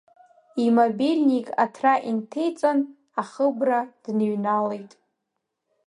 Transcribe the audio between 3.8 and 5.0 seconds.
дныҩналеит.